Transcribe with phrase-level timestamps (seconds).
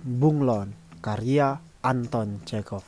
[0.00, 0.72] Bunglon,
[1.04, 2.80] karya Anton Chekhov.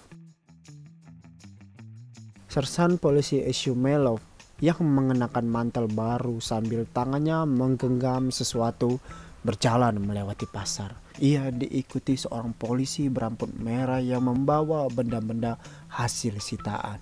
[2.48, 4.24] Sersan polisi Eshumelov
[4.64, 8.96] yang mengenakan mantel baru sambil tangannya menggenggam sesuatu
[9.44, 10.96] berjalan melewati pasar.
[11.20, 15.60] Ia diikuti seorang polisi beramput merah yang membawa benda-benda
[15.92, 16.96] hasil sitaan.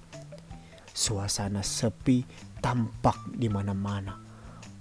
[0.90, 2.26] Suasana sepi
[2.58, 4.18] tampak di mana-mana.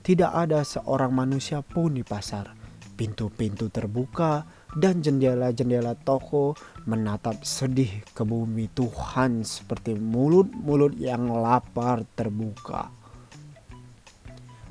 [0.01, 2.57] Tidak ada seorang manusia pun di pasar.
[2.97, 6.53] Pintu-pintu terbuka dan jendela-jendela toko
[6.85, 12.93] menatap sedih ke bumi Tuhan seperti mulut-mulut yang lapar terbuka.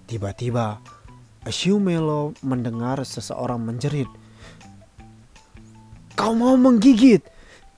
[0.08, 0.78] Tiba-tiba,
[1.44, 4.10] Ashumelo mendengar seseorang menjerit.
[6.18, 7.22] Kau mau menggigit?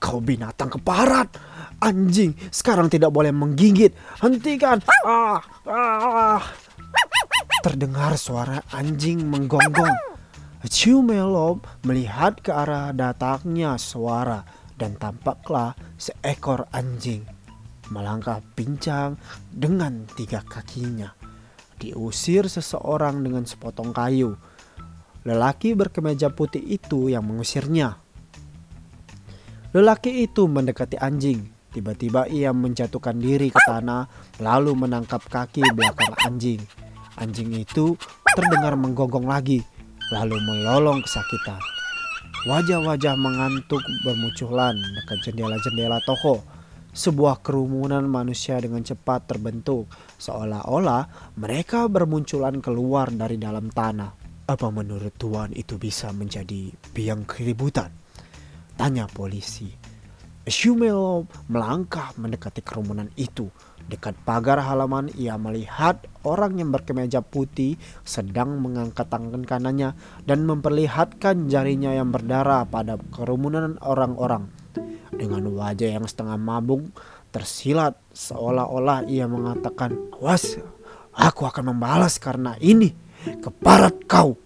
[0.01, 1.29] Kau binatang keparat!
[1.81, 3.93] Anjing, sekarang tidak boleh menggigit.
[4.21, 4.81] Hentikan!
[5.01, 6.41] Ah, ah.
[7.65, 10.10] Terdengar suara anjing menggonggong.
[10.61, 14.45] Ciumelo melihat ke arah datangnya suara
[14.77, 17.25] dan tampaklah seekor anjing
[17.91, 19.19] melangkah pincang
[19.51, 21.11] dengan tiga kakinya.
[21.77, 24.39] Diusir seseorang dengan sepotong kayu.
[25.27, 27.99] Lelaki berkemeja putih itu yang mengusirnya.
[29.75, 31.51] Lelaki itu mendekati anjing.
[31.71, 34.07] Tiba-tiba ia menjatuhkan diri ke tanah
[34.43, 36.59] lalu menangkap kaki belakang anjing.
[37.15, 37.95] Anjing itu
[38.33, 39.63] terdengar menggonggong lagi,
[40.11, 41.59] lalu melolong kesakitan.
[42.45, 46.43] Wajah-wajah mengantuk bermunculan dekat jendela-jendela toko.
[46.91, 49.87] Sebuah kerumunan manusia dengan cepat terbentuk,
[50.19, 54.11] seolah-olah mereka bermunculan keluar dari dalam tanah.
[54.43, 57.95] Apa menurut Tuan itu bisa menjadi biang keributan?
[58.75, 59.80] Tanya polisi.
[60.41, 63.53] Shumelo melangkah mendekati kerumunan itu.
[63.85, 69.93] Dekat pagar halaman ia melihat orang yang berkemeja putih sedang mengangkat tangan kanannya
[70.25, 74.49] dan memperlihatkan jarinya yang berdarah pada kerumunan orang-orang.
[75.13, 76.89] Dengan wajah yang setengah mabuk
[77.29, 80.57] tersilat seolah-olah ia mengatakan, "Awas,
[81.13, 82.97] aku akan membalas karena ini
[83.45, 84.41] keparat kau."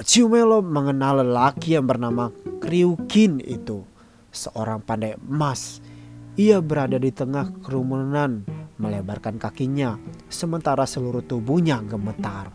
[0.00, 3.89] Ciumelo mengenal lelaki yang bernama Kriukin itu
[4.30, 5.82] seorang pandai emas.
[6.38, 8.46] Ia berada di tengah kerumunan,
[8.80, 12.54] melebarkan kakinya, sementara seluruh tubuhnya gemetar.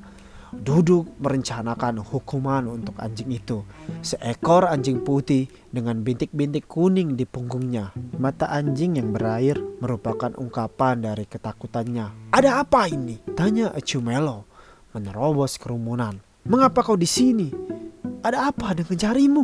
[0.55, 3.67] Duduk merencanakan hukuman untuk anjing itu.
[3.99, 7.91] Seekor anjing putih dengan bintik-bintik kuning di punggungnya.
[8.15, 12.31] Mata anjing yang berair merupakan ungkapan dari ketakutannya.
[12.31, 13.19] Ada apa ini?
[13.35, 14.47] Tanya Ecumelo
[14.95, 16.23] menerobos kerumunan.
[16.47, 17.51] Mengapa kau di sini?
[18.23, 19.43] Ada apa dengan jarimu?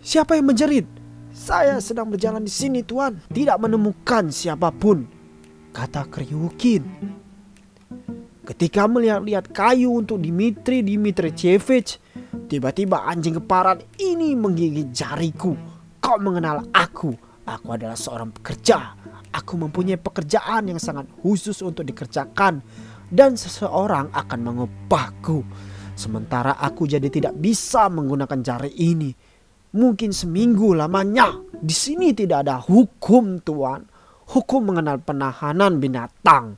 [0.00, 1.01] Siapa yang menjerit?
[1.32, 5.08] Saya sedang berjalan di sini tuan, tidak menemukan siapa pun,
[5.72, 6.84] kata Kriukin.
[8.44, 11.96] Ketika melihat-lihat kayu untuk Dimitri Dimitrievich,
[12.52, 15.56] tiba-tiba anjing keparat ini menggigit jariku.
[16.04, 17.16] Kau mengenal aku,
[17.48, 18.92] aku adalah seorang pekerja.
[19.32, 22.60] Aku mempunyai pekerjaan yang sangat khusus untuk dikerjakan
[23.08, 25.40] dan seseorang akan mengupahku.
[25.96, 29.31] Sementara aku jadi tidak bisa menggunakan jari ini
[29.72, 31.32] mungkin seminggu lamanya.
[31.62, 33.88] Di sini tidak ada hukum tuan.
[34.32, 36.56] Hukum mengenal penahanan binatang.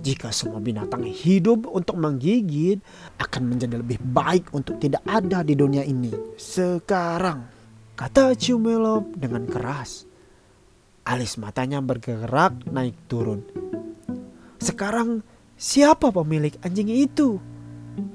[0.00, 2.80] Jika semua binatang hidup untuk menggigit
[3.18, 6.14] akan menjadi lebih baik untuk tidak ada di dunia ini.
[6.38, 7.44] Sekarang,
[7.98, 10.06] kata Ciumelop dengan keras.
[11.06, 13.44] Alis matanya bergerak naik turun.
[14.56, 15.20] Sekarang
[15.60, 17.36] siapa pemilik anjing itu?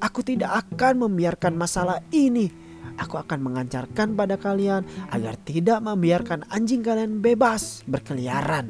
[0.01, 2.60] Aku tidak akan membiarkan masalah ini
[3.01, 8.69] Aku akan mengancarkan pada kalian agar tidak membiarkan anjing kalian bebas berkeliaran.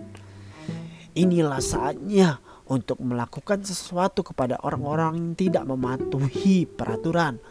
[1.12, 2.40] Inilah saatnya
[2.72, 7.44] untuk melakukan sesuatu kepada orang-orang yang tidak mematuhi peraturan.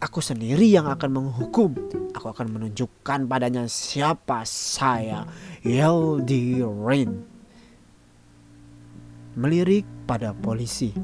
[0.00, 1.76] Aku sendiri yang akan menghukum.
[2.16, 5.28] Aku akan menunjukkan padanya siapa saya,
[5.60, 7.20] Yeldi Rain.
[9.36, 10.96] Melirik pada polisi.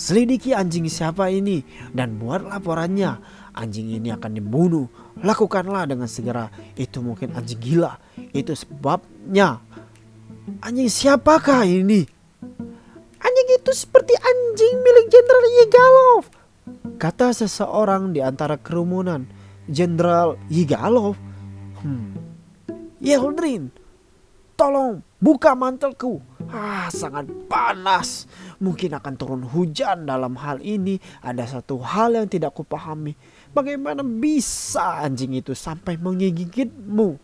[0.00, 1.60] Selidiki anjing siapa ini
[1.92, 3.20] dan buat laporannya.
[3.52, 4.88] Anjing ini akan dibunuh.
[5.20, 6.48] Lakukanlah dengan segera.
[6.72, 8.00] Itu mungkin anjing gila.
[8.32, 9.60] Itu sebabnya.
[10.64, 12.08] Anjing siapakah ini?
[13.20, 16.22] Anjing itu seperti anjing milik Jenderal Yigalov.
[16.96, 19.28] Kata seseorang di antara kerumunan.
[19.68, 21.12] Jenderal Yigalov.
[21.84, 22.16] Hmm.
[23.00, 23.72] Yeldrin,
[24.60, 26.20] tolong buka mantelku.
[26.52, 28.28] Ah, sangat panas.
[28.60, 31.00] Mungkin akan turun hujan dalam hal ini.
[31.24, 33.16] Ada satu hal yang tidak kupahami.
[33.56, 37.16] Bagaimana bisa anjing itu sampai menggigitmu?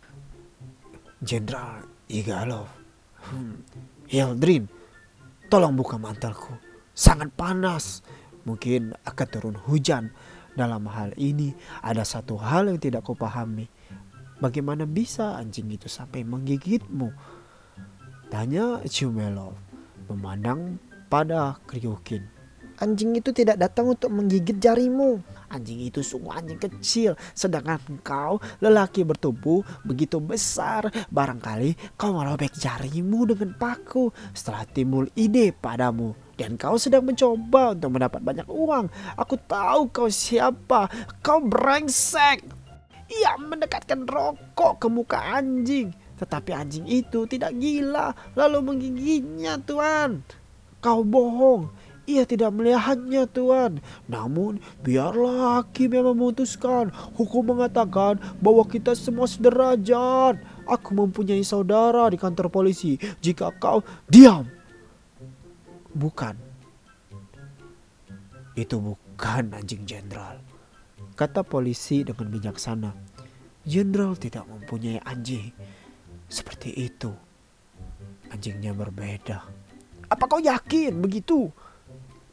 [1.21, 2.73] Jenderal Igalov.
[3.29, 3.61] Hmm.
[4.09, 4.71] Hildrin,
[5.53, 6.57] tolong buka mantelku.
[6.97, 8.01] Sangat panas.
[8.47, 10.15] Mungkin akan turun hujan
[10.57, 11.53] Dalam hal ini
[11.85, 13.69] ada satu hal yang tidak kupahami.
[14.37, 17.09] Bagaimana bisa anjing itu sampai menggigitmu?
[18.29, 19.57] Tanya Chumelov
[20.13, 20.77] memandang
[21.09, 22.37] pada Kryukin.
[22.77, 25.25] Anjing itu tidak datang untuk menggigit jarimu.
[25.49, 30.93] Anjing itu sungguh anjing kecil, sedangkan kau lelaki bertubuh begitu besar.
[31.09, 36.13] Barangkali kau merobek jarimu dengan paku setelah timbul ide padamu.
[36.37, 38.93] Dan kau sedang mencoba untuk mendapat banyak uang.
[39.17, 40.93] Aku tahu kau siapa.
[41.25, 42.66] Kau brengsek.
[43.07, 45.95] Ia mendekatkan rokok ke muka anjing.
[46.17, 50.25] Tetapi anjing itu tidak gila lalu menggigitnya tuan.
[50.83, 51.71] Kau bohong.
[52.07, 53.83] Ia tidak melihatnya tuan.
[54.07, 56.95] Namun biarlah hakim yang memutuskan.
[57.19, 60.39] Hukum mengatakan bahwa kita semua sederajat.
[60.67, 62.99] Aku mempunyai saudara di kantor polisi.
[63.23, 64.47] Jika kau diam.
[65.95, 66.35] Bukan.
[68.55, 70.56] Itu bukan anjing jenderal.
[71.17, 72.93] Kata polisi dengan bijaksana.
[73.65, 75.49] Jenderal tidak mempunyai anjing.
[76.29, 77.09] Seperti itu.
[78.29, 79.41] Anjingnya berbeda.
[80.13, 81.49] Apa kau yakin begitu?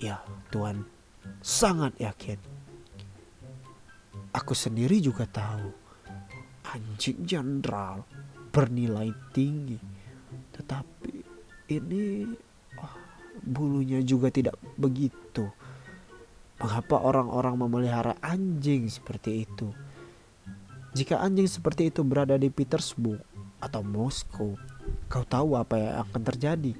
[0.03, 0.19] Ya,
[0.51, 0.83] Tuhan,
[1.39, 2.37] sangat yakin.
[4.35, 5.71] Aku sendiri juga tahu
[6.73, 8.03] anjing jenderal
[8.51, 9.79] bernilai tinggi.
[10.53, 11.13] Tetapi
[11.71, 12.27] ini
[12.81, 12.95] oh,
[13.41, 15.47] bulunya juga tidak begitu.
[16.63, 19.67] Mengapa orang-orang memelihara anjing seperti itu?
[20.95, 23.19] Jika anjing seperti itu berada di Petersburg
[23.59, 24.55] atau Moskow,
[25.11, 26.73] kau tahu apa yang akan terjadi?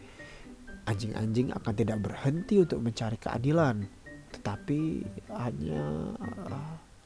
[0.84, 3.88] anjing-anjing akan tidak berhenti untuk mencari keadilan,
[4.36, 6.12] tetapi hanya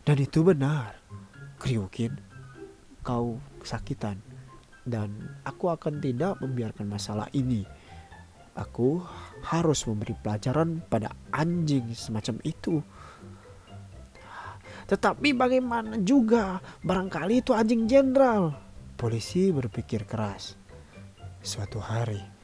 [0.08, 0.98] dan itu benar.
[1.58, 2.14] Kriukin,
[3.02, 4.22] kau kesakitan
[4.86, 5.10] dan
[5.42, 7.66] aku akan tidak membiarkan masalah ini.
[8.58, 9.06] Aku
[9.46, 12.82] harus memberi pelajaran pada anjing semacam itu.
[14.90, 18.58] Tetapi bagaimana juga barangkali itu anjing jenderal.
[18.98, 20.58] Polisi berpikir keras.
[21.38, 22.38] Suatu hari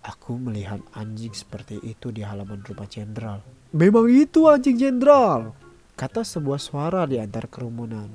[0.00, 3.44] Aku melihat anjing seperti itu di halaman rumah jenderal.
[3.76, 5.52] Memang itu anjing jenderal,
[5.92, 8.08] kata sebuah suara di antara kerumunan.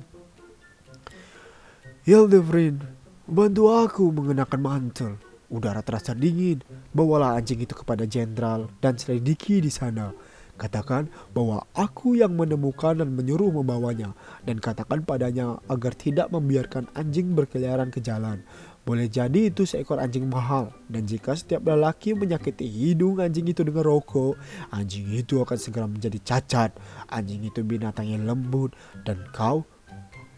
[2.02, 2.82] Hildefrin,
[3.30, 5.12] bantu aku mengenakan mantel.
[5.46, 6.62] Udara terasa dingin.
[6.90, 10.10] Bawalah anjing itu kepada jenderal dan selidiki di sana.
[10.56, 14.16] Katakan bahwa aku yang menemukan dan menyuruh membawanya
[14.48, 18.40] dan katakan padanya agar tidak membiarkan anjing berkeliaran ke jalan.
[18.86, 23.84] Boleh jadi itu seekor anjing mahal dan jika setiap lelaki menyakiti hidung anjing itu dengan
[23.84, 24.38] rokok,
[24.72, 26.70] anjing itu akan segera menjadi cacat.
[27.12, 28.72] Anjing itu binatang yang lembut
[29.04, 29.66] dan kau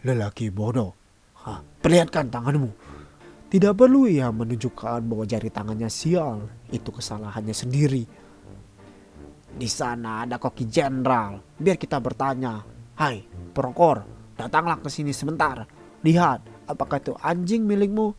[0.03, 0.97] lelaki bodoh.
[1.39, 2.88] Hah, perlihatkan tanganmu.
[3.49, 6.45] Tidak perlu ia menunjukkan bahwa jari tangannya sial.
[6.69, 8.05] Itu kesalahannya sendiri.
[9.49, 11.41] Di sana ada koki jenderal.
[11.57, 12.61] Biar kita bertanya.
[12.93, 14.05] Hai, perokor,
[14.37, 15.65] datanglah ke sini sebentar.
[16.05, 18.13] Lihat, apakah itu anjing milikmu?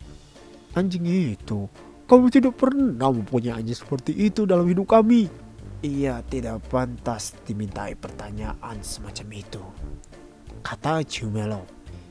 [0.75, 1.71] Anjing itu,
[2.11, 5.31] kamu tidak pernah mempunyai anjing seperti itu dalam hidup kami.
[5.87, 9.63] Ia tidak pantas dimintai pertanyaan semacam itu.
[10.59, 11.63] Kata Cumelo,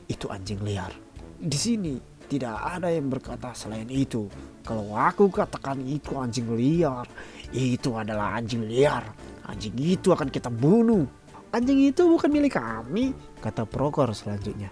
[0.08, 0.90] itu anjing liar.
[1.36, 4.30] Di sini tidak ada yang berkata selain itu.
[4.62, 7.10] Kalau aku katakan itu anjing liar,
[7.50, 9.02] itu adalah anjing liar.
[9.50, 11.02] Anjing itu akan kita bunuh.
[11.50, 13.10] Anjing itu bukan milik kami,
[13.42, 14.70] kata Prokor selanjutnya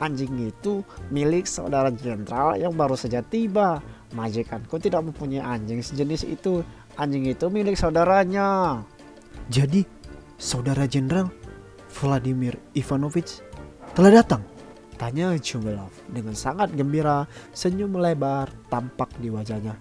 [0.00, 3.80] anjing itu milik saudara jenderal yang baru saja tiba.
[4.14, 6.62] Majikanku tidak mempunyai anjing sejenis itu.
[6.96, 8.80] Anjing itu milik saudaranya.
[9.52, 9.84] Jadi,
[10.40, 11.28] saudara jenderal
[11.92, 13.44] Vladimir Ivanovich
[13.92, 14.55] telah datang?
[14.96, 19.76] Tanya Chumilov dengan sangat gembira, senyum lebar tampak di wajahnya.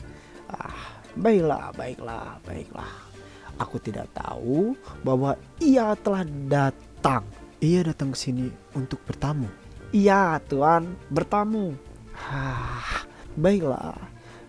[0.51, 2.93] Ah, baiklah, baiklah, baiklah.
[3.55, 7.23] Aku tidak tahu bahwa ia telah datang.
[7.63, 9.47] Ia datang ke sini untuk bertamu
[9.95, 11.71] Iya tuan bertamu.
[12.19, 13.07] Hah,
[13.39, 13.95] baiklah.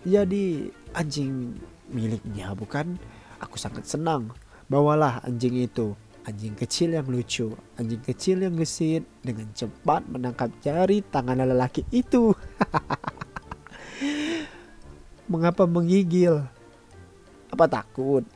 [0.03, 1.55] Jadi anjing
[1.87, 2.99] miliknya bukan?
[3.39, 4.35] Aku sangat senang.
[4.67, 5.95] Bawalah anjing itu.
[6.27, 12.35] Anjing kecil yang lucu, anjing kecil yang gesit dengan cepat menangkap jari tangan lelaki itu.
[15.31, 16.43] Mengapa menggigil?
[17.47, 18.27] Apa takut?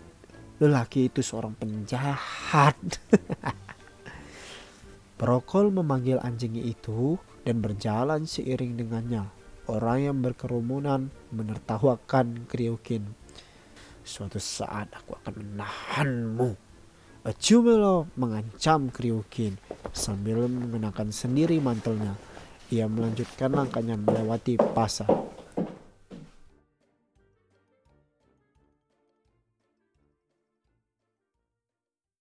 [0.64, 2.80] Lelaki itu seorang penjahat.
[5.20, 9.28] Prokol memanggil anjing itu dan berjalan seiring dengannya.
[9.68, 13.04] Orang yang berkerumunan menertawakan Kriukin.
[14.08, 16.71] Suatu saat aku akan menahanmu.
[17.22, 19.54] Chumelo mengancam Kriukin
[19.94, 22.18] sambil mengenakan sendiri mantelnya.
[22.74, 25.06] Ia melanjutkan langkahnya melewati pasar.